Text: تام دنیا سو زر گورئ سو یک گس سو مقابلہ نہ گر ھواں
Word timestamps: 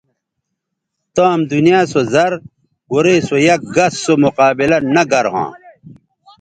تام 1.15 1.39
دنیا 1.51 1.81
سو 1.91 1.99
زر 2.13 2.33
گورئ 2.89 3.19
سو 3.27 3.35
یک 3.47 3.61
گس 3.75 3.93
سو 4.03 4.13
مقابلہ 4.23 4.77
نہ 4.93 5.03
گر 5.11 5.25
ھواں 5.33 5.51